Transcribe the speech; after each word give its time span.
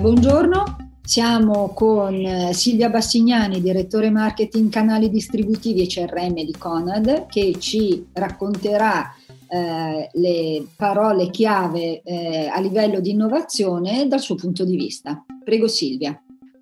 Buongiorno, 0.00 0.92
siamo 1.02 1.72
con 1.74 2.14
eh, 2.14 2.52
Silvia 2.52 2.88
Bassignani, 2.88 3.60
direttore 3.60 4.10
marketing 4.10 4.70
canali 4.70 5.10
distributivi 5.10 5.82
e 5.82 5.86
CRM 5.88 6.34
di 6.34 6.54
Conad, 6.56 7.26
che 7.26 7.56
ci 7.58 8.06
racconterà 8.12 9.12
eh, 9.48 10.08
le 10.12 10.66
parole 10.76 11.30
chiave 11.30 12.02
eh, 12.02 12.46
a 12.46 12.60
livello 12.60 13.00
di 13.00 13.10
innovazione 13.10 14.06
dal 14.06 14.20
suo 14.20 14.36
punto 14.36 14.64
di 14.64 14.76
vista. 14.76 15.24
Prego 15.42 15.66
Silvia. 15.66 16.16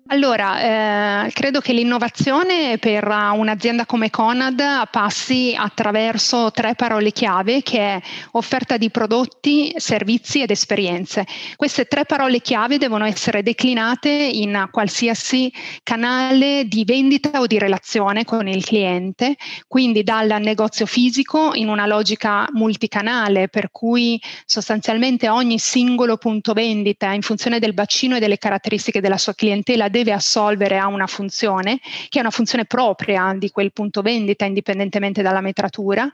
Allora, 0.09 1.25
eh, 1.25 1.31
credo 1.33 1.59
che 1.59 1.73
l'innovazione 1.73 2.77
per 2.77 3.05
un'azienda 3.07 3.85
come 3.85 4.09
Conad 4.09 4.87
passi 4.89 5.53
attraverso 5.57 6.49
tre 6.51 6.75
parole 6.75 7.11
chiave 7.11 7.61
che 7.61 7.79
è 7.79 8.01
offerta 8.31 8.77
di 8.77 8.89
prodotti, 8.89 9.73
servizi 9.75 10.41
ed 10.41 10.51
esperienze. 10.51 11.25
Queste 11.57 11.85
tre 11.85 12.05
parole 12.05 12.39
chiave 12.39 12.77
devono 12.77 13.03
essere 13.03 13.43
declinate 13.43 14.09
in 14.09 14.69
qualsiasi 14.71 15.51
canale 15.83 16.63
di 16.69 16.85
vendita 16.85 17.41
o 17.41 17.45
di 17.45 17.59
relazione 17.59 18.23
con 18.23 18.47
il 18.47 18.63
cliente, 18.63 19.35
quindi 19.67 20.03
dal 20.03 20.37
negozio 20.39 20.85
fisico 20.85 21.53
in 21.53 21.67
una 21.67 21.85
logica 21.85 22.47
multicanale 22.53 23.49
per 23.49 23.71
cui 23.71 24.21
sostanzialmente 24.45 25.27
ogni 25.27 25.59
singolo 25.59 26.15
punto 26.15 26.53
vendita 26.53 27.11
in 27.11 27.23
funzione 27.23 27.59
del 27.59 27.73
bacino 27.73 28.15
e 28.15 28.19
delle 28.19 28.37
caratteristiche 28.37 29.01
della 29.01 29.17
sua 29.17 29.33
clientela 29.33 29.89
deve 29.97 30.11
assolvere 30.11 30.77
a 30.77 30.85
una 30.87 31.07
funzione, 31.07 31.79
che 32.09 32.17
è 32.17 32.21
una 32.21 32.29
funzione 32.29 32.65
propria 32.65 33.33
di 33.35 33.49
quel 33.49 33.73
punto 33.73 34.01
vendita, 34.01 34.45
indipendentemente 34.45 35.23
dalla 35.23 35.41
metratura. 35.41 36.09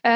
Eh, 0.00 0.10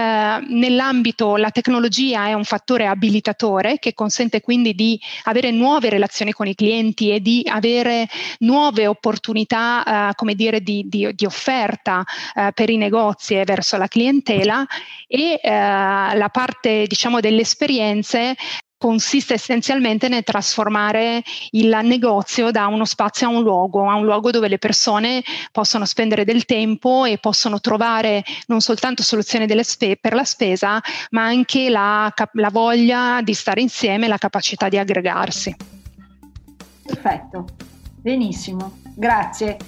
nell'ambito 0.48 1.36
la 1.36 1.50
tecnologia 1.50 2.26
è 2.26 2.32
un 2.32 2.44
fattore 2.44 2.86
abilitatore 2.86 3.78
che 3.78 3.92
consente 3.92 4.40
quindi 4.40 4.74
di 4.74 4.98
avere 5.24 5.50
nuove 5.50 5.90
relazioni 5.90 6.32
con 6.32 6.46
i 6.46 6.54
clienti 6.54 7.10
e 7.10 7.20
di 7.20 7.42
avere 7.46 8.08
nuove 8.38 8.86
opportunità, 8.86 10.10
eh, 10.10 10.14
come 10.14 10.34
dire, 10.34 10.62
di, 10.62 10.84
di, 10.86 11.12
di 11.14 11.24
offerta 11.26 12.04
eh, 12.34 12.52
per 12.54 12.70
i 12.70 12.76
negozi 12.76 13.34
e 13.34 13.44
verso 13.44 13.76
la 13.76 13.88
clientela 13.88 14.66
e 15.06 15.38
eh, 15.42 15.50
la 15.50 16.28
parte, 16.32 16.86
diciamo, 16.86 17.20
delle 17.20 17.42
esperienze 17.42 18.34
consiste 18.80 19.34
essenzialmente 19.34 20.08
nel 20.08 20.24
trasformare 20.24 21.22
il 21.50 21.78
negozio 21.82 22.50
da 22.50 22.66
uno 22.66 22.86
spazio 22.86 23.26
a 23.26 23.30
un 23.30 23.42
luogo, 23.42 23.86
a 23.86 23.94
un 23.94 24.06
luogo 24.06 24.30
dove 24.30 24.48
le 24.48 24.56
persone 24.56 25.22
possono 25.52 25.84
spendere 25.84 26.24
del 26.24 26.46
tempo 26.46 27.04
e 27.04 27.18
possono 27.18 27.60
trovare 27.60 28.24
non 28.46 28.62
soltanto 28.62 29.02
soluzioni 29.02 29.46
spe- 29.62 29.98
per 30.00 30.14
la 30.14 30.24
spesa, 30.24 30.80
ma 31.10 31.24
anche 31.24 31.68
la, 31.68 32.10
la 32.32 32.48
voglia 32.48 33.20
di 33.20 33.34
stare 33.34 33.60
insieme, 33.60 34.08
la 34.08 34.16
capacità 34.16 34.70
di 34.70 34.78
aggregarsi. 34.78 35.54
Perfetto, 36.82 37.44
benissimo, 38.00 38.78
grazie. 38.94 39.58